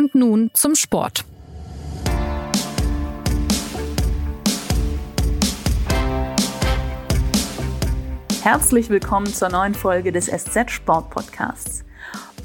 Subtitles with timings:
[0.00, 1.26] Und nun zum Sport.
[8.40, 11.84] Herzlich willkommen zur neuen Folge des SZ Sport Podcasts.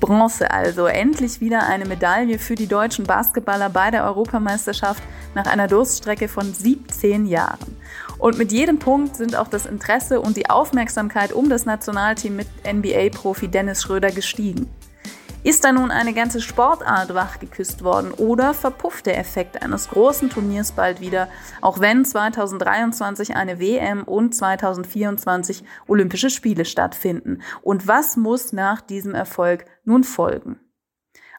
[0.02, 5.02] Bronze also, endlich wieder eine Medaille für die deutschen Basketballer bei der Europameisterschaft
[5.34, 7.78] nach einer Durststrecke von 17 Jahren.
[8.18, 12.48] Und mit jedem Punkt sind auch das Interesse und die Aufmerksamkeit um das Nationalteam mit
[12.70, 14.70] NBA-Profi Dennis Schröder gestiegen.
[15.46, 20.72] Ist da nun eine ganze Sportart wachgeküsst worden oder verpufft der Effekt eines großen Turniers
[20.72, 21.28] bald wieder,
[21.62, 27.44] auch wenn 2023 eine WM und 2024 Olympische Spiele stattfinden?
[27.62, 30.60] Und was muss nach diesem Erfolg nun folgen?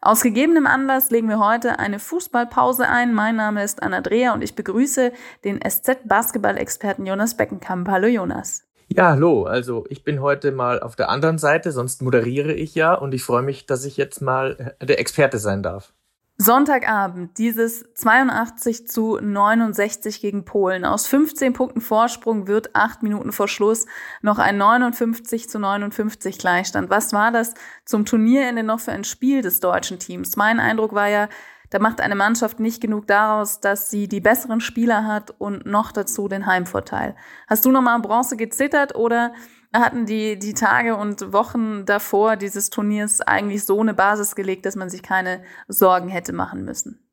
[0.00, 3.12] Aus gegebenem Anlass legen wir heute eine Fußballpause ein.
[3.12, 5.10] Mein Name ist Anna Dreher und ich begrüße
[5.42, 7.88] den SZ-Basketball-Experten Jonas Beckenkamp.
[7.88, 8.65] Hallo Jonas.
[8.96, 9.44] Ja, hallo.
[9.44, 13.24] Also ich bin heute mal auf der anderen Seite, sonst moderiere ich ja und ich
[13.24, 15.92] freue mich, dass ich jetzt mal der Experte sein darf.
[16.38, 20.86] Sonntagabend, dieses 82 zu 69 gegen Polen.
[20.86, 23.84] Aus 15 Punkten Vorsprung wird acht Minuten vor Schluss
[24.22, 26.88] noch ein 59 zu 59 Gleichstand.
[26.88, 27.52] Was war das
[27.84, 30.36] zum Turnierende noch für ein Spiel des deutschen Teams?
[30.36, 31.28] Mein Eindruck war ja,
[31.70, 35.92] da macht eine Mannschaft nicht genug daraus, dass sie die besseren Spieler hat und noch
[35.92, 37.16] dazu den Heimvorteil.
[37.48, 39.32] Hast du nochmal Bronze gezittert oder
[39.74, 44.76] hatten die, die Tage und Wochen davor dieses Turniers eigentlich so eine Basis gelegt, dass
[44.76, 47.05] man sich keine Sorgen hätte machen müssen?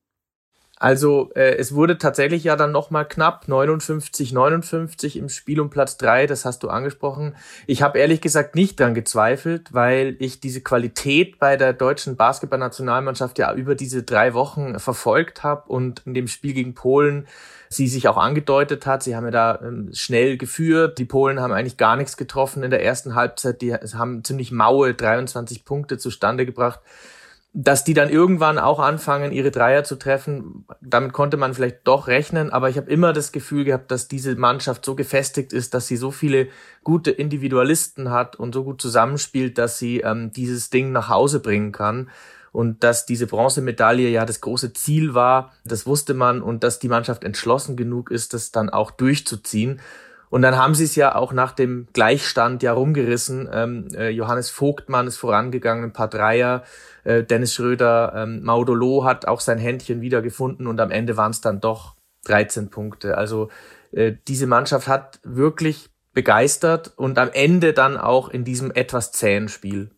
[0.83, 5.95] Also äh, es wurde tatsächlich ja dann nochmal knapp 59, 59 im Spiel um Platz
[5.95, 6.27] drei.
[6.27, 7.37] das hast du angesprochen.
[7.67, 13.39] Ich habe ehrlich gesagt nicht dran gezweifelt, weil ich diese Qualität bei der deutschen Basketballnationalmannschaft
[13.39, 17.27] ja über diese drei Wochen verfolgt habe und in dem Spiel gegen Polen
[17.69, 19.03] sie sich auch angedeutet hat.
[19.03, 20.97] Sie haben ja da ähm, schnell geführt.
[20.97, 23.61] Die Polen haben eigentlich gar nichts getroffen in der ersten Halbzeit.
[23.61, 26.81] Die haben ziemlich maue 23 Punkte zustande gebracht
[27.55, 32.07] dass die dann irgendwann auch anfangen, ihre Dreier zu treffen, damit konnte man vielleicht doch
[32.07, 35.85] rechnen, aber ich habe immer das Gefühl gehabt, dass diese Mannschaft so gefestigt ist, dass
[35.85, 36.47] sie so viele
[36.83, 41.71] gute Individualisten hat und so gut zusammenspielt, dass sie ähm, dieses Ding nach Hause bringen
[41.71, 42.09] kann.
[42.51, 46.87] Und dass diese Bronzemedaille ja das große Ziel war, das wusste man und dass die
[46.87, 49.81] Mannschaft entschlossen genug ist, das dann auch durchzuziehen.
[50.29, 53.47] Und dann haben sie es ja auch nach dem Gleichstand ja rumgerissen.
[53.51, 56.63] Ähm, äh, Johannes Vogtmann ist vorangegangen, ein paar Dreier.
[57.03, 61.41] Äh, Dennis Schröder, ähm, Maudolo hat auch sein Händchen wiedergefunden und am Ende waren es
[61.41, 63.17] dann doch 13 Punkte.
[63.17, 63.49] Also
[63.91, 69.49] äh, diese Mannschaft hat wirklich begeistert und am Ende dann auch in diesem etwas zähen
[69.49, 69.91] Spiel.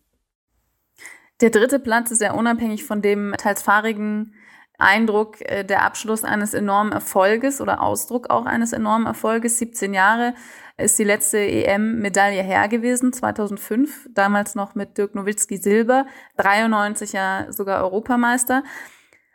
[1.42, 4.34] Der dritte Platz ist ja unabhängig von dem teils fahrigen
[4.78, 9.60] Eindruck äh, der Abschluss eines enormen Erfolges oder Ausdruck auch eines enormen Erfolges.
[9.60, 10.34] 17 Jahre
[10.78, 16.06] ist die letzte EM-Medaille her gewesen, 2005, damals noch mit Dirk Nowitzki Silber,
[16.38, 18.64] 93 ja sogar Europameister.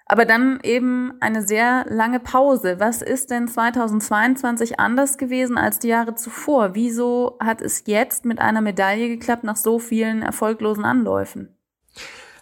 [0.05, 2.81] Aber dann eben eine sehr lange Pause.
[2.81, 6.75] Was ist denn 2022 anders gewesen als die Jahre zuvor?
[6.75, 11.57] Wieso hat es jetzt mit einer Medaille geklappt nach so vielen erfolglosen Anläufen?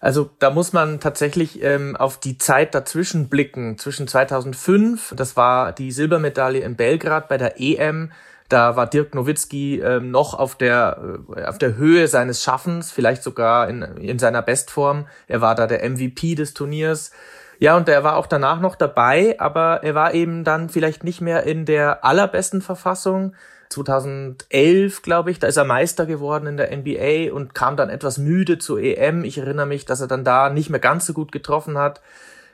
[0.01, 3.77] Also da muss man tatsächlich ähm, auf die Zeit dazwischen blicken.
[3.77, 8.13] Zwischen 2005, das war die Silbermedaille in Belgrad bei der EM,
[8.49, 13.23] da war Dirk Nowitzki ähm, noch auf der, äh, auf der Höhe seines Schaffens, vielleicht
[13.23, 15.07] sogar in, in seiner Bestform.
[15.27, 17.13] Er war da der MVP des Turniers.
[17.59, 21.21] Ja, und er war auch danach noch dabei, aber er war eben dann vielleicht nicht
[21.21, 23.35] mehr in der allerbesten Verfassung.
[23.69, 28.17] 2011, glaube ich, da ist er Meister geworden in der NBA und kam dann etwas
[28.17, 29.25] müde zur EM.
[29.25, 32.01] Ich erinnere mich, dass er dann da nicht mehr ganz so gut getroffen hat.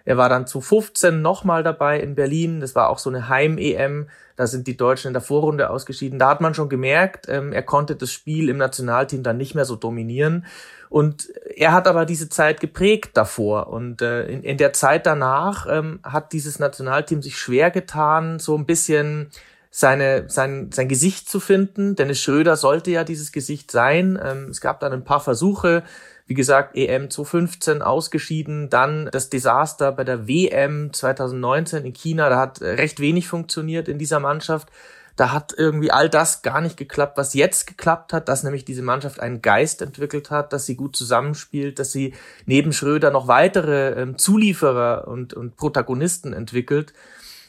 [0.04, 2.60] Er war dann zu 15 nochmal dabei in Berlin.
[2.60, 4.08] Das war auch so eine Heim-EM.
[4.36, 6.18] Da sind die Deutschen in der Vorrunde ausgeschieden.
[6.18, 9.64] Da hat man schon gemerkt, ähm, er konnte das Spiel im Nationalteam dann nicht mehr
[9.64, 10.44] so dominieren.
[10.90, 13.68] Und er hat aber diese Zeit geprägt davor.
[13.68, 18.56] Und äh, in, in der Zeit danach ähm, hat dieses Nationalteam sich schwer getan, so
[18.56, 19.30] ein bisschen
[19.70, 21.96] seine, sein, sein Gesicht zu finden.
[21.96, 24.16] Dennis Schröder sollte ja dieses Gesicht sein.
[24.22, 25.82] Ähm, es gab dann ein paar Versuche.
[26.26, 32.38] Wie gesagt, EM 2015 ausgeschieden, dann das Desaster bei der WM 2019 in China, da
[32.38, 34.68] hat recht wenig funktioniert in dieser Mannschaft.
[35.16, 38.82] Da hat irgendwie all das gar nicht geklappt, was jetzt geklappt hat, dass nämlich diese
[38.82, 42.14] Mannschaft einen Geist entwickelt hat, dass sie gut zusammenspielt, dass sie
[42.46, 46.94] neben Schröder noch weitere ähm, Zulieferer und, und Protagonisten entwickelt.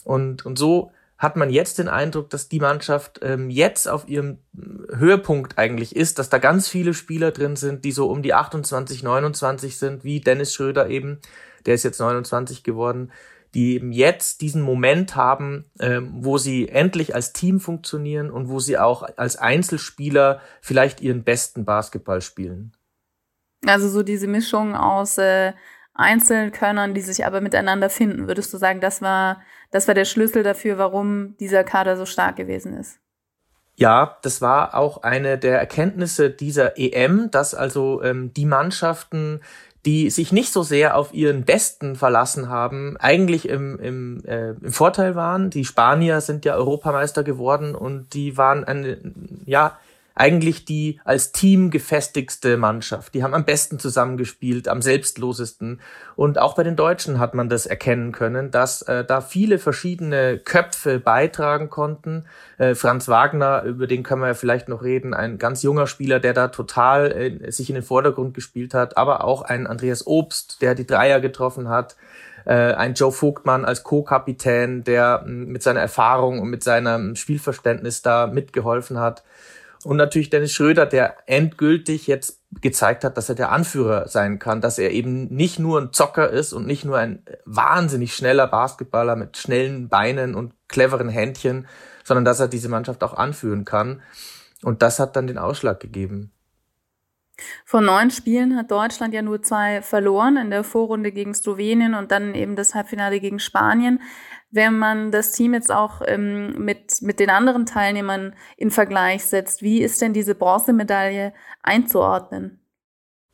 [0.03, 4.39] Und, und so hat man jetzt den Eindruck, dass die Mannschaft ähm, jetzt auf ihrem
[4.93, 9.01] Höhepunkt eigentlich ist, dass da ganz viele Spieler drin sind, die so um die 28,
[9.01, 11.19] 29 sind, wie Dennis Schröder eben,
[11.65, 13.11] der ist jetzt 29 geworden,
[13.53, 18.59] die eben jetzt diesen Moment haben, ähm, wo sie endlich als Team funktionieren und wo
[18.59, 22.73] sie auch als Einzelspieler vielleicht ihren besten Basketball spielen.
[23.65, 25.53] Also so diese Mischung aus äh,
[25.93, 28.27] Einzelkönnern, die sich aber miteinander finden.
[28.27, 29.41] Würdest du sagen, das war,
[29.71, 32.99] das war der Schlüssel dafür, warum dieser Kader so stark gewesen ist?
[33.77, 39.41] Ja, das war auch eine der Erkenntnisse dieser EM, dass also ähm, die Mannschaften,
[39.85, 44.71] die sich nicht so sehr auf ihren Besten verlassen haben, eigentlich im, im, äh, im
[44.71, 45.49] Vorteil waren.
[45.49, 48.97] Die Spanier sind ja Europameister geworden und die waren eine,
[49.45, 49.77] ja,
[50.15, 53.13] eigentlich die als Team gefestigste Mannschaft.
[53.13, 55.81] Die haben am besten zusammengespielt, am selbstlosesten.
[56.15, 60.39] Und auch bei den Deutschen hat man das erkennen können, dass äh, da viele verschiedene
[60.39, 62.25] Köpfe beitragen konnten.
[62.57, 66.21] Äh, Franz Wagner, über den können wir ja vielleicht noch reden, ein ganz junger Spieler,
[66.21, 70.61] der da total äh, sich in den Vordergrund gespielt hat, aber auch ein Andreas Obst,
[70.61, 71.97] der die Dreier getroffen hat
[72.45, 78.27] äh, ein Joe Vogtmann als Co-Kapitän, der mit seiner Erfahrung und mit seinem Spielverständnis da
[78.27, 79.23] mitgeholfen hat.
[79.85, 84.59] Und natürlich Dennis Schröder, der endgültig jetzt gezeigt hat, dass er der Anführer sein kann,
[84.59, 89.15] dass er eben nicht nur ein Zocker ist und nicht nur ein wahnsinnig schneller Basketballer
[89.15, 91.67] mit schnellen Beinen und cleveren Händchen,
[92.03, 94.01] sondern dass er diese Mannschaft auch anführen kann.
[94.63, 96.31] Und das hat dann den Ausschlag gegeben.
[97.63, 102.11] Von neun Spielen hat Deutschland ja nur zwei verloren, in der Vorrunde gegen Slowenien und
[102.11, 104.01] dann eben das Halbfinale gegen Spanien.
[104.55, 109.61] Wenn man das Team jetzt auch ähm, mit, mit den anderen Teilnehmern in Vergleich setzt,
[109.61, 112.61] wie ist denn diese Bronzemedaille einzuordnen?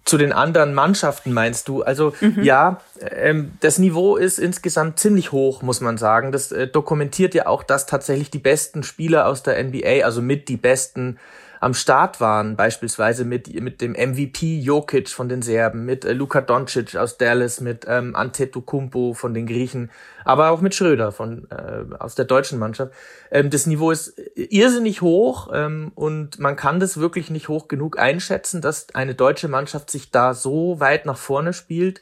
[0.04, 1.84] Zu den anderen Mannschaften meinst du?
[1.84, 2.42] Also mhm.
[2.42, 2.82] ja,
[3.12, 6.32] ähm, das Niveau ist insgesamt ziemlich hoch, muss man sagen.
[6.32, 10.50] Das äh, dokumentiert ja auch, dass tatsächlich die besten Spieler aus der NBA, also mit
[10.50, 11.20] die besten
[11.62, 16.42] am Start waren, beispielsweise mit, mit dem MVP Jokic von den Serben, mit äh, Luka
[16.42, 19.92] Doncic aus Dallas, mit ähm, Antetokounmpo von den Griechen,
[20.26, 22.94] aber auch mit Schröder von äh, aus der deutschen Mannschaft.
[23.30, 28.00] Ähm, das Niveau ist irrsinnig hoch ähm, und man kann das wirklich nicht hoch genug
[28.00, 32.02] einschätzen, dass eine deutsche Mannschaft sich da so weit nach vorne spielt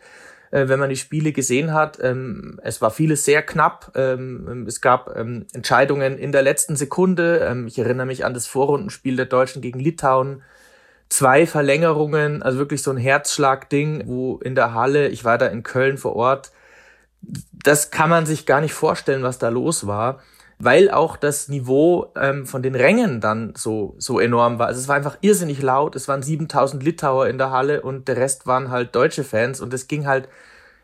[0.51, 1.99] äh, wenn man die Spiele gesehen hat.
[2.01, 3.91] Ähm, es war vieles sehr knapp.
[3.95, 7.39] Ähm, es gab ähm, Entscheidungen in der letzten Sekunde.
[7.39, 10.41] Ähm, ich erinnere mich an das Vorrundenspiel der Deutschen gegen Litauen.
[11.09, 15.63] Zwei Verlängerungen, also wirklich so ein Herzschlag-Ding, wo in der Halle, ich war da in
[15.63, 16.51] Köln vor Ort,
[17.51, 20.21] das kann man sich gar nicht vorstellen, was da los war
[20.61, 24.67] weil auch das Niveau ähm, von den Rängen dann so, so enorm war.
[24.67, 25.95] Also es war einfach irrsinnig laut.
[25.95, 29.73] Es waren 7000 Litauer in der Halle und der Rest waren halt deutsche Fans und
[29.73, 30.27] es ging halt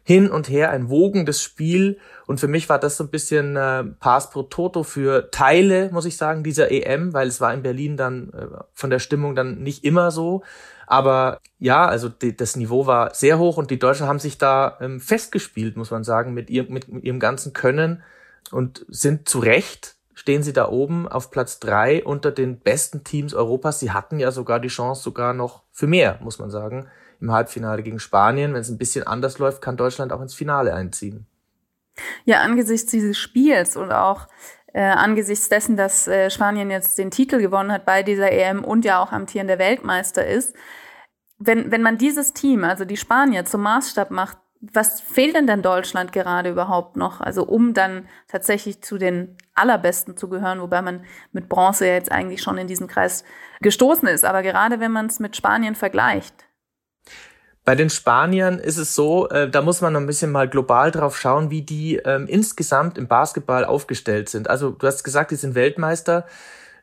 [0.04, 1.98] hin und her, ein wogendes Spiel.
[2.26, 6.06] Und für mich war das so ein bisschen äh, Pass pro Toto für Teile, muss
[6.06, 9.62] ich sagen, dieser EM, weil es war in Berlin dann äh, von der Stimmung dann
[9.62, 10.44] nicht immer so.
[10.88, 14.78] Aber ja, also die, das Niveau war sehr hoch und die Deutschen haben sich da
[14.80, 18.04] ähm, festgespielt, muss man sagen, mit, ihr, mit, mit ihrem ganzen Können
[18.52, 23.34] und sind zu Recht, stehen sie da oben auf Platz drei unter den besten Teams
[23.34, 23.80] Europas.
[23.80, 26.88] Sie hatten ja sogar die Chance sogar noch für mehr, muss man sagen,
[27.20, 28.54] im Halbfinale gegen Spanien.
[28.54, 31.28] Wenn es ein bisschen anders läuft, kann Deutschland auch ins Finale einziehen.
[32.26, 34.28] Ja, angesichts dieses Spiels und auch
[34.74, 38.84] äh, angesichts dessen, dass äh, Spanien jetzt den Titel gewonnen hat bei dieser EM und
[38.84, 40.54] ja auch amtierender Weltmeister ist,
[41.38, 44.38] wenn, wenn man dieses Team, also die Spanier, zum Maßstab macht,
[44.74, 47.22] was fehlt denn dann Deutschland gerade überhaupt noch?
[47.22, 52.42] Also um dann tatsächlich zu den allerbesten zu gehören, wobei man mit Bronze jetzt eigentlich
[52.42, 53.24] schon in diesen Kreis
[53.62, 54.26] gestoßen ist.
[54.26, 56.34] Aber gerade wenn man es mit Spanien vergleicht.
[57.64, 60.92] Bei den Spaniern ist es so, äh, da muss man noch ein bisschen mal global
[60.92, 64.48] drauf schauen, wie die ähm, insgesamt im Basketball aufgestellt sind.
[64.50, 66.28] Also du hast gesagt, die sind Weltmeister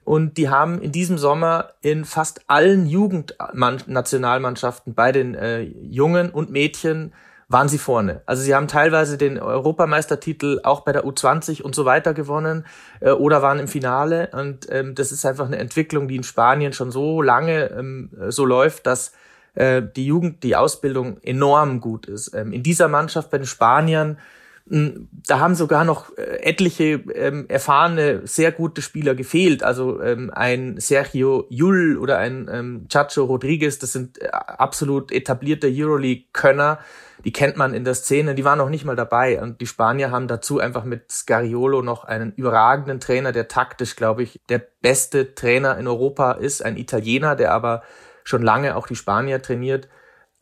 [0.02, 6.50] und die haben in diesem Sommer in fast allen Jugendnationalmannschaften bei den äh, Jungen und
[6.50, 7.12] Mädchen
[7.52, 8.22] waren sie vorne.
[8.26, 12.64] Also sie haben teilweise den Europameistertitel auch bei der U20 und so weiter gewonnen
[13.00, 14.30] äh, oder waren im Finale.
[14.32, 18.44] Und ähm, das ist einfach eine Entwicklung, die in Spanien schon so lange ähm, so
[18.44, 19.12] läuft, dass
[19.54, 22.34] äh, die Jugend, die Ausbildung enorm gut ist.
[22.34, 24.18] Ähm, in dieser Mannschaft bei den Spaniern
[24.66, 29.62] da haben sogar noch äh, etliche ähm, erfahrene, sehr gute Spieler gefehlt.
[29.62, 35.68] Also ähm, ein Sergio Yul oder ein ähm, Chacho Rodriguez, das sind äh, absolut etablierte
[35.68, 36.78] Euroleague-Könner,
[37.24, 39.40] die kennt man in der Szene, die waren noch nicht mal dabei.
[39.40, 44.22] Und die Spanier haben dazu einfach mit Scariolo noch einen überragenden Trainer, der taktisch, glaube
[44.22, 46.64] ich, der beste Trainer in Europa ist.
[46.64, 47.82] Ein Italiener, der aber
[48.24, 49.88] schon lange auch die Spanier trainiert.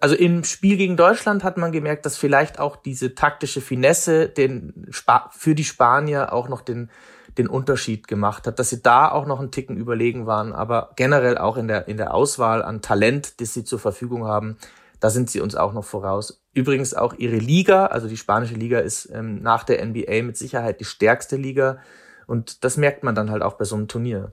[0.01, 4.89] Also im Spiel gegen Deutschland hat man gemerkt, dass vielleicht auch diese taktische Finesse den
[4.89, 6.91] Sp für die Spanier auch noch den,
[7.37, 11.37] den Unterschied gemacht hat, dass sie da auch noch einen Ticken überlegen waren, aber generell
[11.37, 14.57] auch in der, in der Auswahl an Talent, das sie zur Verfügung haben,
[15.01, 16.43] da sind sie uns auch noch voraus.
[16.55, 20.81] Übrigens auch ihre Liga, also die spanische Liga ist ähm, nach der NBA mit Sicherheit
[20.81, 21.79] die stärkste Liga
[22.27, 24.33] und das merkt man dann halt auch bei so einem Turnier.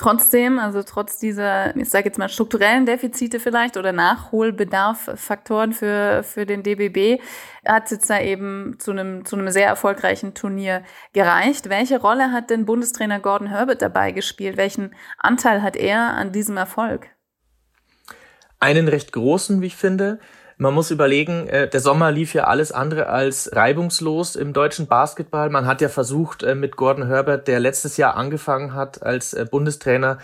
[0.00, 6.46] Trotzdem, also trotz dieser, ich sage jetzt mal strukturellen Defizite vielleicht oder Nachholbedarf-Faktoren für, für
[6.46, 7.20] den DBB,
[7.66, 11.68] hat es da eben zu einem, zu einem sehr erfolgreichen Turnier gereicht.
[11.68, 14.56] Welche Rolle hat denn Bundestrainer Gordon Herbert dabei gespielt?
[14.56, 17.08] Welchen Anteil hat er an diesem Erfolg?
[18.58, 20.18] Einen recht großen, wie ich finde.
[20.62, 25.48] Man muss überlegen, äh, der Sommer lief ja alles andere als reibungslos im deutschen Basketball.
[25.48, 29.46] Man hat ja versucht, äh, mit Gordon Herbert, der letztes Jahr angefangen hat als äh,
[29.50, 30.18] Bundestrainer,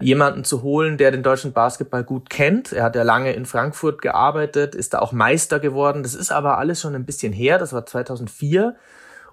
[0.00, 2.72] jemanden zu holen, der den deutschen Basketball gut kennt.
[2.72, 6.02] Er hat ja lange in Frankfurt gearbeitet, ist da auch Meister geworden.
[6.02, 7.58] Das ist aber alles schon ein bisschen her.
[7.58, 8.74] Das war 2004.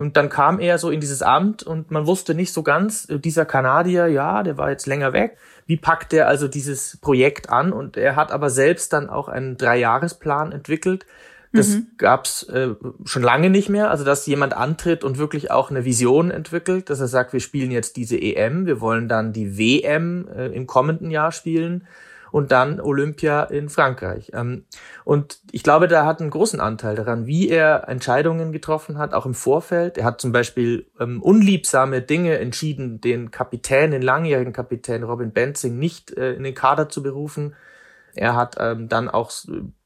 [0.04, 3.20] Und dann kam er so in dieses Amt und man wusste nicht so ganz, äh,
[3.20, 5.38] dieser Kanadier, ja, der war jetzt länger weg.
[5.66, 7.72] Wie packt er also dieses Projekt an?
[7.72, 11.06] Und er hat aber selbst dann auch einen Dreijahresplan entwickelt.
[11.54, 11.88] Das mhm.
[11.98, 12.72] gab's äh,
[13.06, 13.92] schon lange nicht mehr.
[13.92, 17.72] Also, dass jemand antritt und wirklich auch eine Vision entwickelt, dass er sagt, wir spielen
[17.72, 21.88] jetzt diese EM, wir wollen dann die WM äh, im kommenden Jahr spielen
[22.34, 24.32] und dann Olympia in Frankreich.
[24.34, 24.66] Ähm,
[25.06, 29.28] und ich glaube, da hat einen großen Anteil daran, wie er Entscheidungen getroffen hat, auch
[29.28, 30.00] im Vorfeld.
[30.00, 35.78] Er hat zum Beispiel ähm, unliebsame Dinge entschieden, den Kapitän, den langjährigen Kapitän Robin Benzing
[35.78, 37.56] nicht äh, in den Kader zu berufen.
[38.16, 39.32] Er hat ähm, dann auch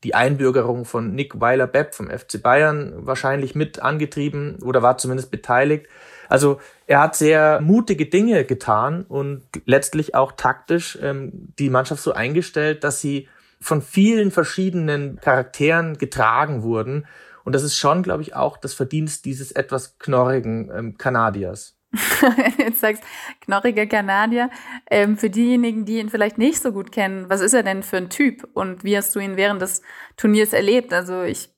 [0.05, 5.87] die Einbürgerung von Nick Weiler-Bepp vom FC Bayern wahrscheinlich mit angetrieben oder war zumindest beteiligt.
[6.29, 12.13] Also er hat sehr mutige Dinge getan und letztlich auch taktisch ähm, die Mannschaft so
[12.13, 13.27] eingestellt, dass sie
[13.59, 17.07] von vielen verschiedenen Charakteren getragen wurden.
[17.43, 21.76] Und das ist schon, glaube ich, auch das Verdienst dieses etwas knorrigen ähm, Kanadiers.
[22.57, 23.03] Jetzt sagst
[23.41, 24.49] knorriger Kanadier.
[24.89, 27.97] Ähm, für diejenigen, die ihn vielleicht nicht so gut kennen, was ist er denn für
[27.97, 29.81] ein Typ und wie hast du ihn während des
[30.17, 30.93] Turniers erlebt?
[30.93, 31.49] Also ich,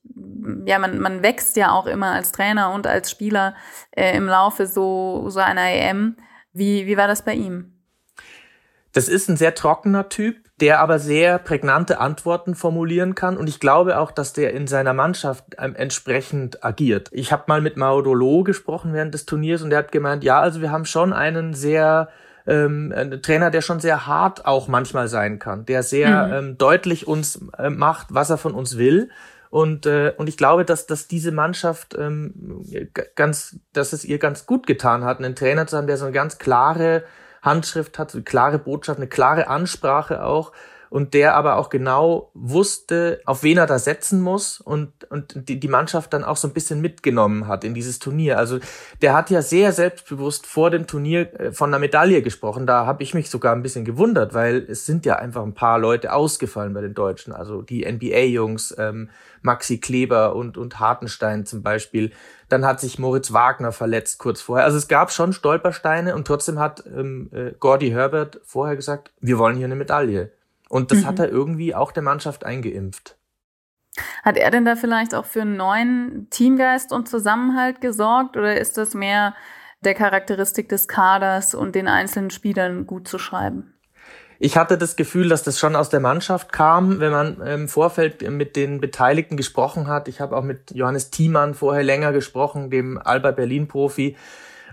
[0.65, 3.55] ja, man, man wächst ja auch immer als Trainer und als Spieler
[3.91, 6.17] äh, im Laufe so, so einer EM.
[6.53, 7.73] Wie, wie war das bei ihm?
[8.91, 13.37] Das ist ein sehr trockener Typ, der aber sehr prägnante Antworten formulieren kann.
[13.37, 17.09] Und ich glaube auch, dass der in seiner Mannschaft ähm, entsprechend agiert.
[17.11, 20.61] Ich habe mal mit Maudolo gesprochen während des Turniers und der hat gemeint, ja, also
[20.61, 22.09] wir haben schon einen sehr
[22.47, 26.33] ähm, einen Trainer, der schon sehr hart auch manchmal sein kann, der sehr mhm.
[26.33, 29.09] ähm, deutlich uns äh, macht, was er von uns will.
[29.51, 32.63] Und, äh, und ich glaube, dass, dass diese Mannschaft ähm,
[33.15, 36.13] ganz, dass es ihr ganz gut getan hat, einen Trainer zu haben, der so eine
[36.13, 37.03] ganz klare
[37.41, 40.51] Handschrift hat, eine klare Botschaft, eine klare Ansprache auch
[40.89, 45.59] und der aber auch genau wusste, auf wen er da setzen muss und, und die,
[45.59, 48.37] die Mannschaft dann auch so ein bisschen mitgenommen hat in dieses Turnier.
[48.37, 48.59] Also
[49.01, 52.65] der hat ja sehr selbstbewusst vor dem Turnier äh, von einer Medaille gesprochen.
[52.65, 55.77] Da habe ich mich sogar ein bisschen gewundert, weil es sind ja einfach ein paar
[55.77, 57.33] Leute ausgefallen bei den Deutschen.
[57.33, 59.09] Also die NBA-Jungs, ähm,
[59.41, 62.11] Maxi Kleber und, und Hartenstein zum Beispiel.
[62.49, 64.65] Dann hat sich Moritz Wagner verletzt kurz vorher.
[64.65, 69.37] Also es gab schon Stolpersteine und trotzdem hat ähm, äh, Gordy Herbert vorher gesagt, wir
[69.37, 70.31] wollen hier eine Medaille.
[70.67, 71.05] Und das mhm.
[71.05, 73.17] hat er irgendwie auch der Mannschaft eingeimpft.
[74.23, 78.77] Hat er denn da vielleicht auch für einen neuen Teamgeist und Zusammenhalt gesorgt oder ist
[78.77, 79.35] das mehr
[79.81, 83.73] der Charakteristik des Kaders und den einzelnen Spielern gut zu schreiben?
[84.41, 88.27] Ich hatte das Gefühl, dass das schon aus der Mannschaft kam, wenn man im Vorfeld
[88.31, 90.07] mit den Beteiligten gesprochen hat.
[90.07, 94.15] Ich habe auch mit Johannes Thiemann vorher länger gesprochen, dem Alba Berlin Profi.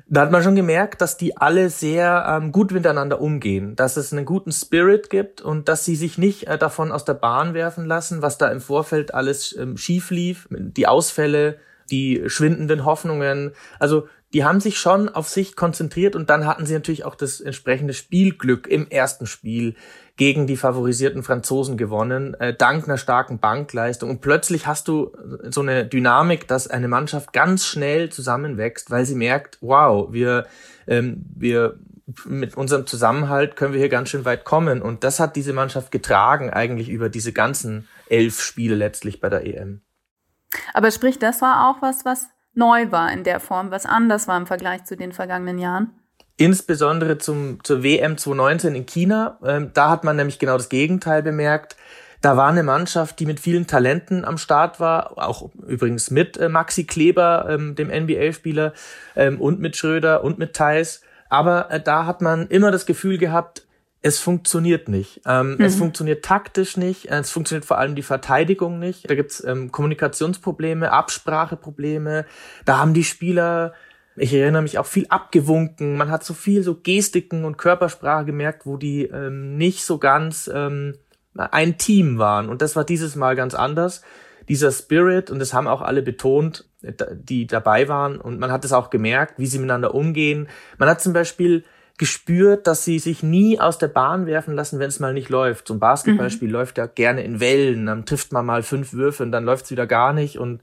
[0.08, 4.12] Da hat man schon gemerkt, dass die alle sehr ähm, gut miteinander umgehen, dass es
[4.12, 7.86] einen guten Spirit gibt und dass sie sich nicht äh, davon aus der Bahn werfen
[7.86, 11.58] lassen, was da im Vorfeld alles ähm, schief lief, die Ausfälle,
[11.90, 13.50] die schwindenden Hoffnungen.
[13.80, 14.06] Also
[14.36, 17.94] die haben sich schon auf sich konzentriert und dann hatten sie natürlich auch das entsprechende
[17.94, 19.76] Spielglück im ersten Spiel
[20.16, 24.10] gegen die favorisierten Franzosen gewonnen, äh, dank einer starken Bankleistung.
[24.10, 25.10] Und plötzlich hast du
[25.48, 30.46] so eine Dynamik, dass eine Mannschaft ganz schnell zusammenwächst, weil sie merkt, wow, wir,
[30.86, 31.78] ähm, wir
[32.26, 34.82] mit unserem Zusammenhalt können wir hier ganz schön weit kommen.
[34.82, 39.46] Und das hat diese Mannschaft getragen, eigentlich über diese ganzen elf Spiele letztlich bei der
[39.46, 39.80] EM.
[40.74, 44.36] Aber sprich, das war auch was, was neu war in der Form, was anders war
[44.36, 45.90] im Vergleich zu den vergangenen Jahren?
[46.36, 49.38] Insbesondere zum, zur WM 2019 in China.
[49.44, 51.76] Ähm, da hat man nämlich genau das Gegenteil bemerkt.
[52.20, 56.48] Da war eine Mannschaft, die mit vielen Talenten am Start war, auch übrigens mit äh,
[56.48, 58.72] Maxi Kleber, ähm, dem NBA-Spieler,
[59.14, 61.02] ähm, und mit Schröder und mit Thais.
[61.28, 63.65] Aber äh, da hat man immer das Gefühl gehabt,
[64.06, 65.20] es funktioniert nicht.
[65.26, 65.60] Ähm, mhm.
[65.64, 69.10] Es funktioniert taktisch nicht, es funktioniert vor allem die Verteidigung nicht.
[69.10, 72.24] Da gibt's ähm, Kommunikationsprobleme, Abspracheprobleme.
[72.64, 73.74] Da haben die Spieler
[74.18, 75.98] ich erinnere mich auch viel abgewunken.
[75.98, 80.50] Man hat so viel so Gestiken und Körpersprache gemerkt, wo die ähm, nicht so ganz
[80.50, 80.94] ähm,
[81.36, 82.48] ein Team waren.
[82.48, 84.00] Und das war dieses Mal ganz anders.
[84.48, 86.64] Dieser Spirit, und das haben auch alle betont,
[87.12, 88.18] die dabei waren.
[88.18, 90.48] Und man hat es auch gemerkt, wie sie miteinander umgehen.
[90.78, 91.64] Man hat zum Beispiel
[91.98, 95.68] gespürt, dass sie sich nie aus der Bahn werfen lassen, wenn es mal nicht läuft.
[95.68, 96.54] So ein Basketballspiel mhm.
[96.54, 99.70] läuft ja gerne in Wellen, dann trifft man mal fünf Würfe und dann läuft es
[99.70, 100.38] wieder gar nicht.
[100.38, 100.60] Und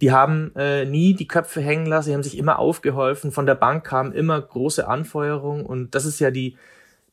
[0.00, 3.32] die haben äh, nie die Köpfe hängen lassen, sie haben sich immer aufgeholfen.
[3.32, 6.56] Von der Bank kam immer große Anfeuerung und das ist ja die,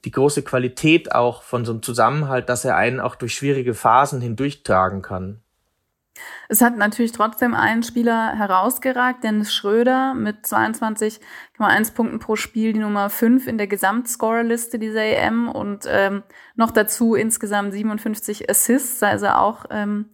[0.05, 4.21] die große Qualität auch von so einem Zusammenhalt, dass er einen auch durch schwierige Phasen
[4.21, 5.39] hindurchtragen kann.
[6.47, 12.79] Es hat natürlich trotzdem einen Spieler herausgeragt, Dennis Schröder mit 22,1 Punkten pro Spiel, die
[12.79, 16.23] Nummer 5 in der Gesamtscorerliste dieser EM und ähm,
[16.55, 20.11] noch dazu insgesamt 57 Assists, also auch ähm,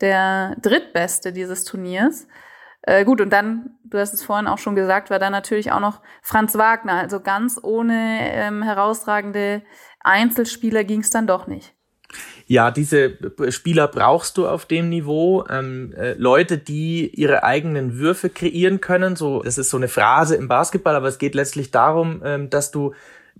[0.00, 2.26] der drittbeste dieses Turniers.
[2.82, 5.80] Äh, gut, und dann, du hast es vorhin auch schon gesagt, war da natürlich auch
[5.80, 6.94] noch Franz Wagner.
[6.94, 9.62] Also ganz ohne ähm, herausragende
[10.00, 11.75] Einzelspieler ging es dann doch nicht.
[12.48, 13.18] Ja, diese
[13.48, 15.44] Spieler brauchst du auf dem Niveau.
[15.50, 19.16] Ähm, äh, Leute, die ihre eigenen Würfe kreieren können.
[19.16, 22.70] So, das ist so eine Phrase im Basketball, aber es geht letztlich darum, ähm, dass
[22.70, 22.94] du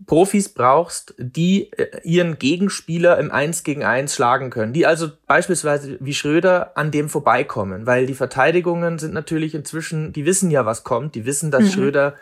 [0.06, 4.72] Profis brauchst, die äh, ihren Gegenspieler im Eins gegen Eins schlagen können.
[4.72, 10.26] Die also beispielsweise wie Schröder an dem vorbeikommen, weil die Verteidigungen sind natürlich inzwischen, die
[10.26, 11.14] wissen ja, was kommt.
[11.14, 11.70] Die wissen, dass mhm.
[11.70, 12.14] Schröder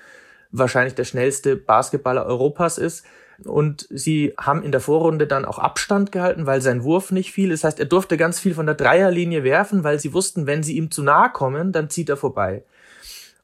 [0.53, 3.05] wahrscheinlich der schnellste Basketballer Europas ist
[3.45, 7.51] und sie haben in der Vorrunde dann auch Abstand gehalten, weil sein Wurf nicht fiel.
[7.51, 10.77] Das heißt, er durfte ganz viel von der Dreierlinie werfen, weil sie wussten, wenn sie
[10.77, 12.63] ihm zu nahe kommen, dann zieht er vorbei.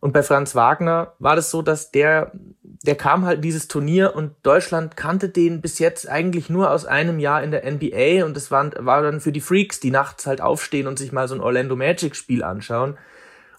[0.01, 2.33] Und bei Franz Wagner war das so, dass der,
[2.63, 7.19] der kam halt dieses Turnier und Deutschland kannte den bis jetzt eigentlich nur aus einem
[7.19, 10.41] Jahr in der NBA und das war, war dann für die Freaks, die nachts halt
[10.41, 12.97] aufstehen und sich mal so ein Orlando Magic Spiel anschauen.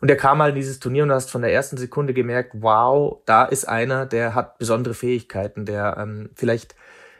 [0.01, 2.53] Und er kam halt in dieses Turnier und du hast von der ersten Sekunde gemerkt,
[2.55, 6.75] wow, da ist einer, der hat besondere Fähigkeiten, der ähm, vielleicht,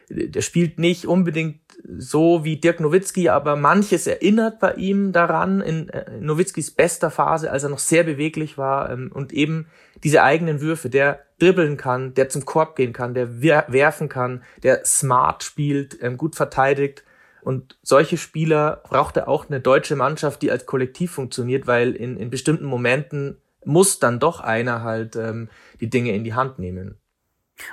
[0.09, 1.59] der spielt nicht unbedingt
[1.97, 7.11] so wie Dirk Nowitzki, aber manches erinnert bei ihm daran, in, äh, in Nowitzkis bester
[7.11, 9.67] Phase, als er noch sehr beweglich war ähm, und eben
[10.03, 14.85] diese eigenen Würfe, der dribbeln kann, der zum Korb gehen kann, der werfen kann, der
[14.85, 17.03] smart spielt, ähm, gut verteidigt
[17.43, 22.17] und solche Spieler braucht er auch eine deutsche Mannschaft, die als Kollektiv funktioniert, weil in,
[22.17, 26.97] in bestimmten Momenten muss dann doch einer halt ähm, die Dinge in die Hand nehmen.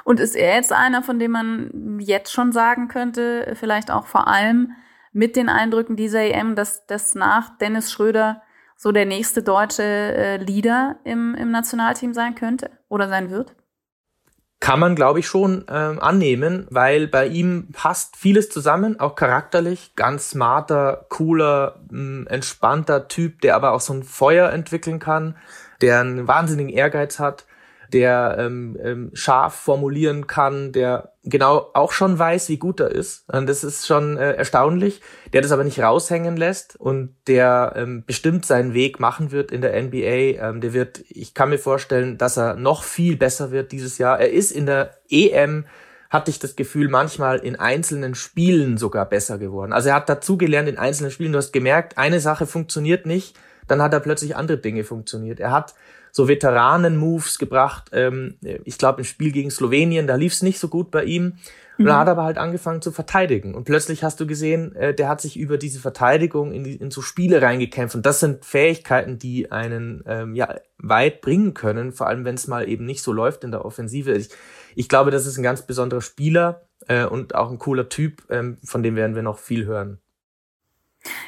[0.05, 4.29] Und ist er jetzt einer, von dem man jetzt schon sagen könnte, vielleicht auch vor
[4.29, 4.73] allem
[5.13, 8.43] mit den Eindrücken dieser EM, dass das nach Dennis Schröder
[8.77, 13.57] so der nächste deutsche äh, Leader im, im Nationalteam sein könnte oder sein wird?
[14.61, 19.93] Kann man, glaube ich, schon ähm, annehmen, weil bei ihm passt vieles zusammen, auch charakterlich.
[19.95, 25.37] Ganz smarter, cooler, mh, entspannter Typ, der aber auch so ein Feuer entwickeln kann,
[25.81, 27.47] der einen wahnsinnigen Ehrgeiz hat
[27.93, 33.25] der ähm, ähm, scharf formulieren kann, der genau auch schon weiß, wie gut er ist.
[33.29, 35.01] Und das ist schon äh, erstaunlich.
[35.33, 39.61] Der das aber nicht raushängen lässt und der ähm, bestimmt seinen Weg machen wird in
[39.61, 40.41] der NBA.
[40.41, 44.19] Ähm, der wird, ich kann mir vorstellen, dass er noch viel besser wird dieses Jahr.
[44.19, 45.65] Er ist in der EM
[46.11, 49.73] hatte ich das Gefühl, manchmal in einzelnen Spielen sogar besser geworden.
[49.73, 51.33] Also er hat dazugelernt in einzelnen Spielen.
[51.33, 53.37] Du hast gemerkt, eine Sache funktioniert nicht,
[53.67, 55.39] dann hat er plötzlich andere Dinge funktioniert.
[55.39, 55.75] Er hat
[56.19, 57.91] so Veteranen-Moves gebracht.
[57.93, 61.35] Ähm, ich glaube, im Spiel gegen Slowenien, da lief es nicht so gut bei ihm.
[61.79, 61.91] Und mhm.
[61.91, 63.55] er hat aber halt angefangen zu verteidigen.
[63.55, 66.91] Und plötzlich hast du gesehen, äh, der hat sich über diese Verteidigung in, die, in
[66.91, 67.95] so Spiele reingekämpft.
[67.95, 72.49] Und das sind Fähigkeiten, die einen ähm, ja weit bringen können, vor allem wenn es
[72.49, 74.13] mal eben nicht so läuft in der Offensive.
[74.15, 74.31] Ich,
[74.75, 78.59] ich glaube, das ist ein ganz besonderer Spieler äh, und auch ein cooler Typ, ähm,
[78.65, 80.01] von dem werden wir noch viel hören.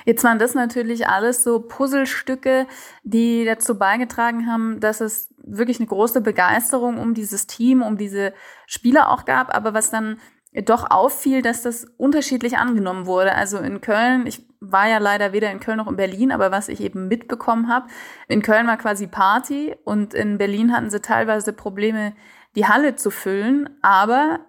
[0.05, 2.67] Jetzt waren das natürlich alles so Puzzlestücke,
[3.03, 8.33] die dazu beigetragen haben, dass es wirklich eine große Begeisterung um dieses Team, um diese
[8.67, 10.19] Spieler auch gab, aber was dann
[10.53, 13.35] doch auffiel, dass das unterschiedlich angenommen wurde.
[13.35, 16.69] Also in Köln, ich war ja leider weder in Köln noch in Berlin, aber was
[16.69, 17.87] ich eben mitbekommen habe,
[18.27, 22.15] in Köln war quasi Party und in Berlin hatten sie teilweise Probleme,
[22.57, 24.41] die Halle zu füllen, aber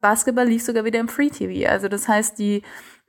[0.00, 1.70] Basketball lief sogar wieder im Free TV.
[1.70, 2.62] Also das heißt, die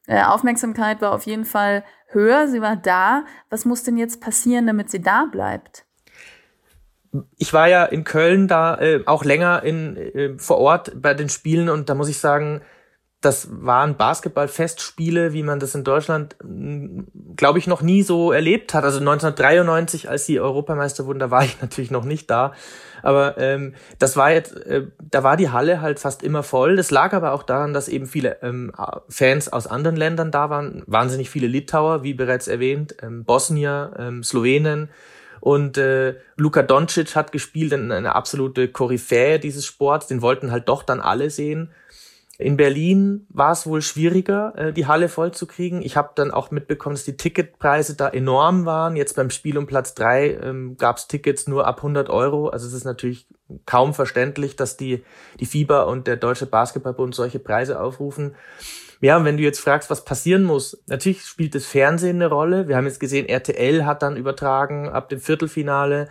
[0.07, 3.25] äh, Aufmerksamkeit war auf jeden Fall höher, sie war da.
[3.49, 5.85] Was muss denn jetzt passieren, damit sie da bleibt?
[7.37, 11.29] Ich war ja in Köln da äh, auch länger in, äh, vor Ort bei den
[11.29, 12.61] Spielen und da muss ich sagen,
[13.25, 16.35] das waren Basketballfestspiele, wie man das in Deutschland,
[17.35, 18.83] glaube ich, noch nie so erlebt hat.
[18.83, 22.53] Also 1993, als sie Europameister wurden, da war ich natürlich noch nicht da.
[23.01, 26.75] Aber ähm, das war jetzt, äh, da war die Halle halt fast immer voll.
[26.75, 28.71] Das lag aber auch daran, dass eben viele ähm,
[29.09, 30.83] Fans aus anderen Ländern da waren.
[30.85, 34.89] Wahnsinnig viele Litauer, wie bereits erwähnt, ähm, Bosnier, ähm, Slowenen.
[35.39, 40.07] Und äh, Luka Doncic hat gespielt, eine absolute Koryphäe dieses Sports.
[40.07, 41.71] Den wollten halt doch dann alle sehen.
[42.37, 45.81] In Berlin war es wohl schwieriger, äh, die Halle voll zu kriegen.
[45.81, 48.97] Ich habe dann auch mitbekommen, dass die Ticketpreise da enorm waren.
[48.97, 52.49] Jetzt beim Spiel um Platz drei ähm, gab es Tickets nur ab 100 Euro.
[52.49, 53.27] Also es ist natürlich
[53.65, 55.05] kaum verständlich, dass die,
[55.39, 58.35] die FIBA und der Deutsche Basketballbund solche Preise aufrufen.
[58.99, 62.67] Ja, und wenn du jetzt fragst, was passieren muss, natürlich spielt das Fernsehen eine Rolle.
[62.67, 66.09] Wir haben jetzt gesehen, RTL hat dann übertragen ab dem Viertelfinale.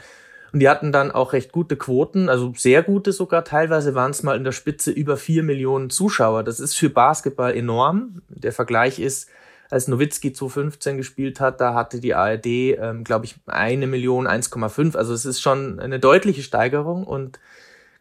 [0.55, 3.45] Und die hatten dann auch recht gute Quoten, also sehr gute sogar.
[3.45, 6.45] Teilweise waren es mal in der Spitze über vier Millionen Zuschauer.
[6.45, 8.23] Das ist für Basketball enorm.
[8.29, 9.29] Der Vergleich ist,
[9.69, 14.95] als Nowitzki 2015 gespielt hat, da hatte die ARD, ähm, glaube ich, eine Million, 1,5.
[14.97, 17.41] Also es ist schon eine deutliche Steigerung und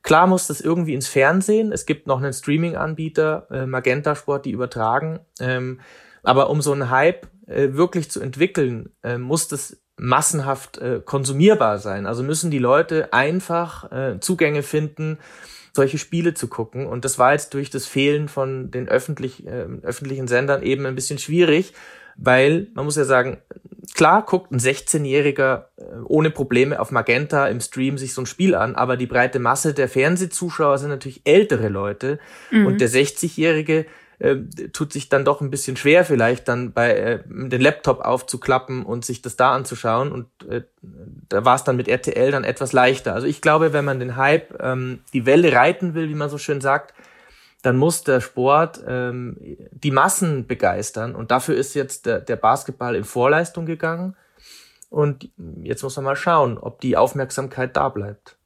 [0.03, 1.71] klar muss das irgendwie ins Fernsehen.
[1.71, 5.21] Es gibt noch einen Streaming-Anbieter, äh, Magenta Sport, die übertragen.
[5.39, 5.79] Ähm,
[6.23, 11.77] aber um so einen Hype äh, wirklich zu entwickeln, äh, muss das massenhaft äh, konsumierbar
[11.77, 12.05] sein.
[12.05, 15.19] Also müssen die Leute einfach äh, Zugänge finden,
[15.73, 16.87] solche Spiele zu gucken.
[16.87, 20.95] Und das war jetzt durch das Fehlen von den öffentlich, äh, öffentlichen Sendern eben ein
[20.95, 21.73] bisschen schwierig,
[22.15, 23.37] weil man muss ja sagen,
[23.95, 28.55] klar guckt ein 16-Jähriger äh, ohne Probleme auf Magenta im Stream sich so ein Spiel
[28.55, 32.19] an, aber die breite Masse der Fernsehzuschauer sind natürlich ältere Leute
[32.51, 32.67] mhm.
[32.67, 33.85] und der 60-Jährige
[34.19, 34.35] äh,
[34.71, 39.05] tut sich dann doch ein bisschen schwer, vielleicht dann bei äh, den Laptop aufzuklappen und
[39.05, 40.11] sich das da anzuschauen.
[40.11, 43.13] Und äh, da war es dann mit RTL dann etwas leichter.
[43.13, 46.37] Also ich glaube, wenn man den Hype, ähm, die Welle reiten will, wie man so
[46.37, 46.93] schön sagt,
[47.63, 49.37] dann muss der Sport ähm,
[49.71, 51.15] die Massen begeistern.
[51.15, 54.15] Und dafür ist jetzt der, der Basketball in Vorleistung gegangen.
[54.89, 55.29] Und
[55.63, 58.37] jetzt muss man mal schauen, ob die Aufmerksamkeit da bleibt.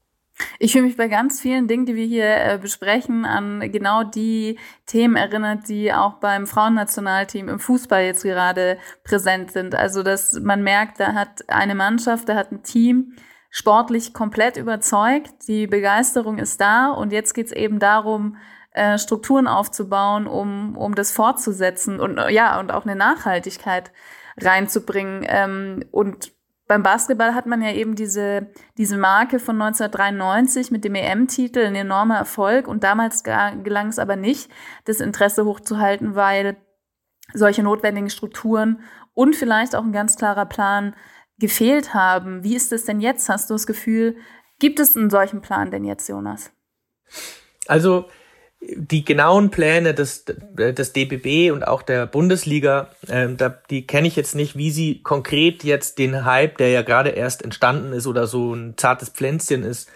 [0.59, 4.59] Ich fühle mich bei ganz vielen Dingen, die wir hier äh, besprechen, an genau die
[4.85, 9.75] Themen erinnert, die auch beim Frauennationalteam im Fußball jetzt gerade präsent sind.
[9.75, 13.13] Also, dass man merkt, da hat eine Mannschaft, da hat ein Team
[13.49, 18.37] sportlich komplett überzeugt, die Begeisterung ist da und jetzt geht es eben darum,
[18.71, 23.91] äh, Strukturen aufzubauen, um, um das fortzusetzen und ja, und auch eine Nachhaltigkeit
[24.39, 25.25] reinzubringen.
[25.27, 26.31] Ähm, und
[26.67, 31.75] beim Basketball hat man ja eben diese, diese Marke von 1993 mit dem EM-Titel, ein
[31.75, 32.67] enormer Erfolg.
[32.67, 34.51] Und damals gelang es aber nicht,
[34.85, 36.57] das Interesse hochzuhalten, weil
[37.33, 38.81] solche notwendigen Strukturen
[39.13, 40.95] und vielleicht auch ein ganz klarer Plan
[41.39, 42.43] gefehlt haben.
[42.43, 43.29] Wie ist es denn jetzt?
[43.29, 44.17] Hast du das Gefühl,
[44.59, 46.51] gibt es einen solchen Plan denn jetzt, Jonas?
[47.67, 48.09] Also
[48.59, 54.15] die genauen Pläne des, des DBB und auch der Bundesliga, äh, da, die kenne ich
[54.15, 58.27] jetzt nicht, wie sie konkret jetzt den Hype, der ja gerade erst entstanden ist oder
[58.27, 59.89] so ein zartes Pflänzchen ist,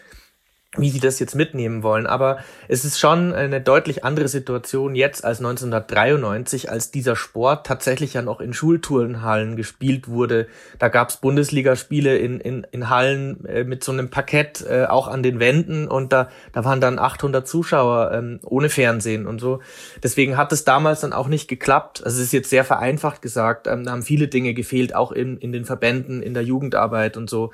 [0.78, 2.08] wie sie das jetzt mitnehmen wollen.
[2.08, 2.38] Aber
[2.70, 8.22] es ist schon eine deutlich andere Situation jetzt als 1993, als dieser Sport tatsächlich ja
[8.22, 10.48] noch in Schulturnhallen gespielt wurde.
[10.80, 15.10] Da gab es Bundesligaspiele in, in, in Hallen äh, mit so einem Parkett äh, auch
[15.10, 19.60] an den Wänden und da, da waren dann 800 Zuschauer ähm, ohne Fernsehen und so.
[20.02, 22.02] Deswegen hat es damals dann auch nicht geklappt.
[22.06, 23.68] Also es ist jetzt sehr vereinfacht gesagt.
[23.68, 27.30] Ähm, da haben viele Dinge gefehlt, auch in, in den Verbänden, in der Jugendarbeit und
[27.30, 27.52] so.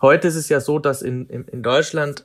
[0.00, 2.24] Heute ist es ja so, dass in, in, in Deutschland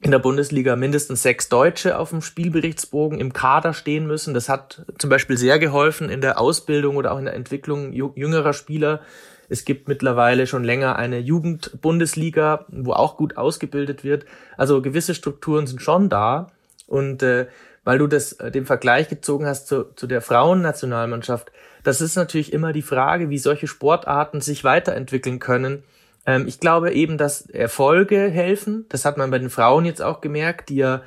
[0.00, 4.32] in der Bundesliga mindestens sechs Deutsche auf dem Spielberichtsbogen im Kader stehen müssen.
[4.32, 8.52] Das hat zum Beispiel sehr geholfen in der Ausbildung oder auch in der Entwicklung jüngerer
[8.52, 9.00] Spieler.
[9.48, 14.24] Es gibt mittlerweile schon länger eine Jugendbundesliga, wo auch gut ausgebildet wird.
[14.56, 16.52] Also gewisse Strukturen sind schon da.
[16.86, 17.46] Und äh,
[17.82, 21.50] weil du das äh, den Vergleich gezogen hast zu, zu der Frauennationalmannschaft,
[21.82, 25.82] das ist natürlich immer die Frage, wie solche Sportarten sich weiterentwickeln können
[26.28, 28.84] ähm, ich glaube eben, dass Erfolge helfen.
[28.90, 31.02] Das hat man bei den Frauen jetzt auch gemerkt, die ja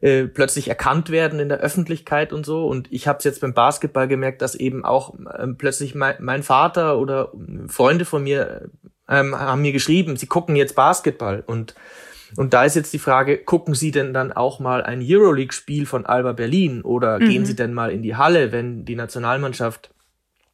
[0.00, 2.66] äh, plötzlich erkannt werden in der Öffentlichkeit und so.
[2.66, 6.42] Und ich habe es jetzt beim Basketball gemerkt, dass eben auch ähm, plötzlich mein, mein,
[6.42, 7.32] Vater oder
[7.68, 8.70] Freunde von mir
[9.08, 11.74] ähm, haben mir geschrieben, sie gucken jetzt Basketball und
[12.34, 16.06] und da ist jetzt die Frage, gucken Sie denn dann auch mal ein Euroleague-Spiel von
[16.06, 17.28] Alba Berlin oder mhm.
[17.28, 19.92] gehen Sie denn mal in die Halle, wenn die Nationalmannschaft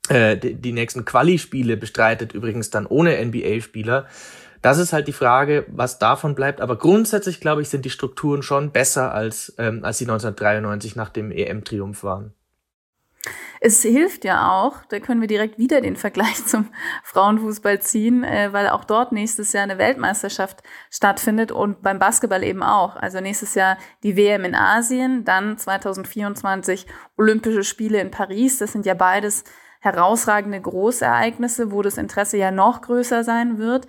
[0.09, 4.07] die, die nächsten Quali-Spiele bestreitet, übrigens dann ohne NBA-Spieler.
[4.63, 6.61] Das ist halt die Frage, was davon bleibt.
[6.61, 11.11] Aber grundsätzlich, glaube ich, sind die Strukturen schon besser, als, ähm, als die 1993 nach
[11.11, 12.33] dem EM-Triumph waren.
[13.61, 16.69] Es hilft ja auch, da können wir direkt wieder den Vergleich zum
[17.03, 22.63] Frauenfußball ziehen, äh, weil auch dort nächstes Jahr eine Weltmeisterschaft stattfindet und beim Basketball eben
[22.63, 22.97] auch.
[22.97, 28.59] Also nächstes Jahr die WM in Asien, dann 2024 Olympische Spiele in Paris.
[28.59, 29.45] Das sind ja beides
[29.81, 33.87] herausragende Großereignisse, wo das Interesse ja noch größer sein wird.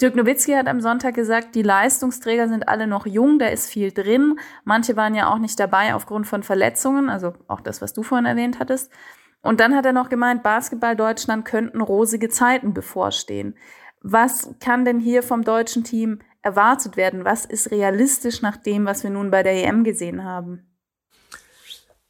[0.00, 3.90] Dirk Nowitzki hat am Sonntag gesagt, die Leistungsträger sind alle noch jung, da ist viel
[3.90, 4.38] drin.
[4.64, 8.26] Manche waren ja auch nicht dabei aufgrund von Verletzungen, also auch das, was du vorhin
[8.26, 8.92] erwähnt hattest.
[9.42, 13.56] Und dann hat er noch gemeint, Basketball Deutschland könnten rosige Zeiten bevorstehen.
[14.00, 17.24] Was kann denn hier vom deutschen Team erwartet werden?
[17.24, 20.67] Was ist realistisch nach dem, was wir nun bei der EM gesehen haben?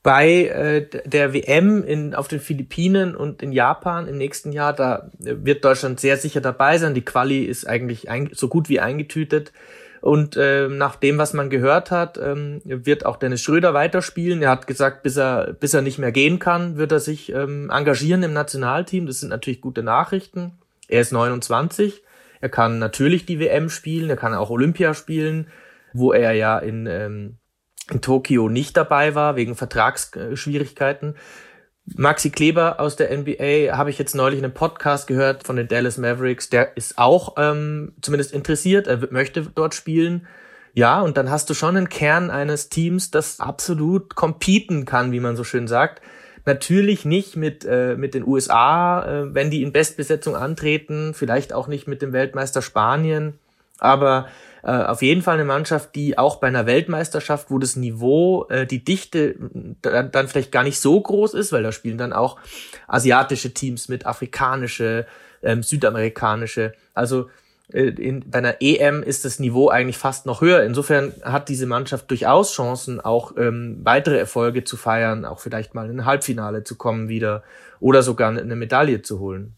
[0.02, 5.10] Bei äh, der WM in, auf den Philippinen und in Japan im nächsten Jahr, da
[5.18, 6.94] wird Deutschland sehr sicher dabei sein.
[6.94, 9.52] Die Quali ist eigentlich ein, so gut wie eingetütet.
[10.00, 14.42] Und äh, nach dem, was man gehört hat, ähm, wird auch Dennis Schröder weiterspielen.
[14.42, 17.68] Er hat gesagt, bis er, bis er nicht mehr gehen kann, wird er sich ähm,
[17.70, 19.06] engagieren im Nationalteam.
[19.06, 20.52] Das sind natürlich gute Nachrichten.
[20.86, 22.02] Er ist 29.
[22.40, 24.08] Er kann natürlich die WM spielen.
[24.08, 25.48] Er kann auch Olympia spielen,
[25.92, 27.38] wo er ja in, ähm,
[27.90, 31.14] in Tokio nicht dabei war, wegen Vertragsschwierigkeiten.
[31.96, 35.68] Maxi Kleber aus der NBA habe ich jetzt neulich in einem Podcast gehört von den
[35.68, 36.50] Dallas Mavericks.
[36.50, 40.26] Der ist auch ähm, zumindest interessiert, er möchte dort spielen.
[40.74, 45.20] Ja, und dann hast du schon einen Kern eines Teams, das absolut competen kann, wie
[45.20, 46.02] man so schön sagt.
[46.44, 51.68] Natürlich nicht mit, äh, mit den USA, äh, wenn die in Bestbesetzung antreten, vielleicht auch
[51.68, 53.38] nicht mit dem Weltmeister Spanien,
[53.78, 54.28] aber
[54.62, 58.66] äh, auf jeden Fall eine Mannschaft, die auch bei einer Weltmeisterschaft, wo das Niveau, äh,
[58.66, 59.36] die Dichte
[59.82, 62.38] dann, dann vielleicht gar nicht so groß ist, weil da spielen dann auch
[62.86, 65.06] asiatische Teams mit, afrikanische,
[65.42, 66.72] ähm, südamerikanische.
[66.94, 67.28] Also
[67.72, 70.62] äh, in, bei einer EM ist das Niveau eigentlich fast noch höher.
[70.62, 75.90] Insofern hat diese Mannschaft durchaus Chancen, auch ähm, weitere Erfolge zu feiern, auch vielleicht mal
[75.90, 77.42] in ein Halbfinale zu kommen wieder
[77.80, 79.56] oder sogar eine Medaille zu holen.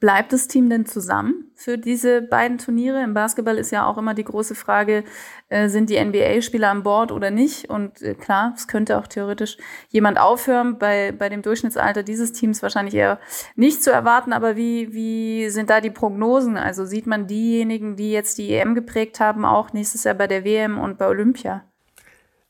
[0.00, 3.02] Bleibt das Team denn zusammen für diese beiden Turniere?
[3.02, 5.04] Im Basketball ist ja auch immer die große Frage,
[5.48, 7.70] äh, sind die NBA-Spieler an Bord oder nicht?
[7.70, 9.56] Und äh, klar, es könnte auch theoretisch
[9.88, 10.78] jemand aufhören.
[10.78, 13.18] Bei, bei dem Durchschnittsalter dieses Teams wahrscheinlich eher
[13.54, 14.32] nicht zu erwarten.
[14.32, 16.56] Aber wie, wie sind da die Prognosen?
[16.56, 20.44] Also sieht man diejenigen, die jetzt die EM geprägt haben, auch nächstes Jahr bei der
[20.44, 21.64] WM und bei Olympia?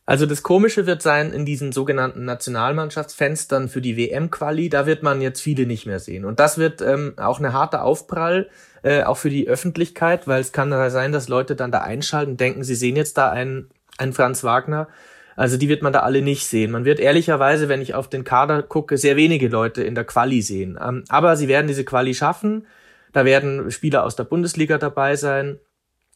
[0.07, 5.21] Also das Komische wird sein, in diesen sogenannten Nationalmannschaftsfenstern für die WM-Quali, da wird man
[5.21, 6.25] jetzt viele nicht mehr sehen.
[6.25, 8.49] Und das wird ähm, auch eine harte Aufprall,
[8.85, 12.63] äh, auch für die Öffentlichkeit, weil es kann sein, dass Leute dann da einschalten denken,
[12.63, 14.87] sie sehen jetzt da einen, einen Franz Wagner.
[15.35, 16.71] Also die wird man da alle nicht sehen.
[16.71, 20.41] Man wird ehrlicherweise, wenn ich auf den Kader gucke, sehr wenige Leute in der Quali
[20.41, 20.79] sehen.
[20.81, 22.67] Ähm, aber sie werden diese Quali schaffen.
[23.13, 25.59] Da werden Spieler aus der Bundesliga dabei sein.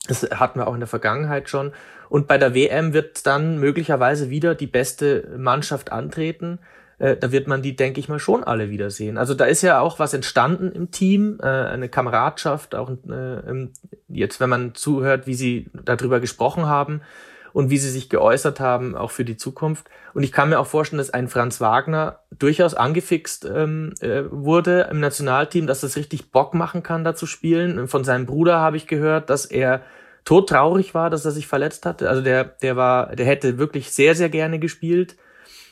[0.06, 1.72] Das hatten wir auch in der Vergangenheit schon.
[2.10, 6.58] Und bei der WM wird dann möglicherweise wieder die beste Mannschaft antreten.
[6.98, 9.16] Äh, da wird man die, denke ich mal, schon alle wiedersehen.
[9.16, 13.68] Also da ist ja auch was entstanden im Team, äh, eine Kameradschaft, auch äh,
[14.08, 17.00] jetzt, wenn man zuhört, wie sie darüber gesprochen haben
[17.52, 19.88] und wie sie sich geäußert haben, auch für die Zukunft.
[20.12, 24.88] Und ich kann mir auch vorstellen, dass ein Franz Wagner durchaus angefixt ähm, äh, wurde
[24.90, 27.86] im Nationalteam, dass das richtig Bock machen kann, da zu spielen.
[27.86, 29.82] Von seinem Bruder habe ich gehört, dass er
[30.24, 32.08] todtraurig war, dass er sich verletzt hatte.
[32.08, 35.16] Also der, der war, der hätte wirklich sehr, sehr gerne gespielt.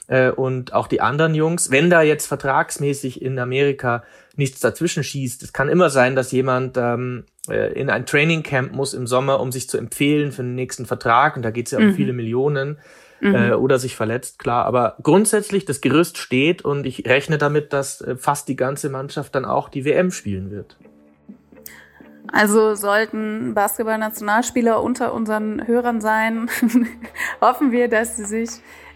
[0.08, 4.02] Äh, und auch die anderen Jungs, wenn da jetzt vertragsmäßig in Amerika
[4.36, 8.94] nichts dazwischen schießt, es kann immer sein, dass jemand ähm, äh, in ein Trainingcamp muss
[8.94, 11.36] im Sommer, um sich zu empfehlen für den nächsten Vertrag.
[11.36, 11.94] Und da geht es ja um mhm.
[11.94, 12.78] viele Millionen.
[13.20, 13.34] Mhm.
[13.34, 14.64] Äh, oder sich verletzt, klar.
[14.64, 19.34] Aber grundsätzlich, das Gerüst steht und ich rechne damit, dass äh, fast die ganze Mannschaft
[19.34, 20.76] dann auch die WM spielen wird.
[22.30, 26.50] Also sollten Basketball-Nationalspieler unter unseren Hörern sein,
[27.40, 28.50] hoffen wir, dass sie sich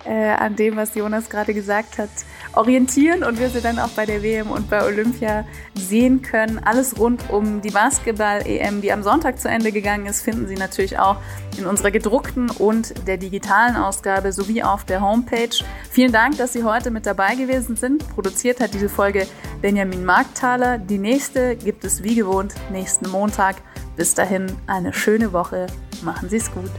[0.05, 2.11] äh, an dem, was Jonas gerade gesagt hat,
[2.55, 6.59] orientieren und wir sie dann auch bei der WM und bei Olympia sehen können.
[6.59, 10.99] Alles rund um die Basketball-EM, die am Sonntag zu Ende gegangen ist, finden Sie natürlich
[10.99, 11.17] auch
[11.57, 15.65] in unserer gedruckten und der digitalen Ausgabe sowie auf der Homepage.
[15.91, 18.09] Vielen Dank, dass Sie heute mit dabei gewesen sind.
[18.11, 19.27] Produziert hat diese Folge
[19.61, 20.79] Benjamin Markthaler.
[20.79, 23.57] Die nächste gibt es wie gewohnt nächsten Montag.
[23.97, 25.67] Bis dahin eine schöne Woche.
[26.03, 26.71] Machen Sie es gut.